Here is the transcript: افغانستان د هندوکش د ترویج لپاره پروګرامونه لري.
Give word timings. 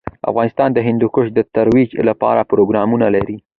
افغانستان 0.29 0.69
د 0.73 0.77
هندوکش 0.87 1.27
د 1.33 1.39
ترویج 1.55 1.89
لپاره 2.09 2.47
پروګرامونه 2.51 3.07
لري. 3.15 3.37